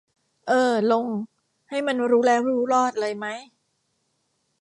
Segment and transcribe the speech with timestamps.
[0.47, 1.07] เออ ลง
[1.69, 3.39] ให้มันรู้แล้วรู้รอดเลยมั้ย